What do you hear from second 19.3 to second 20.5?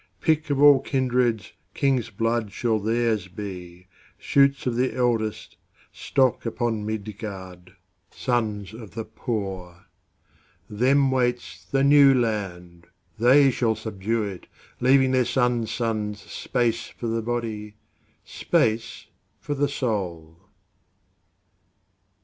for the soul.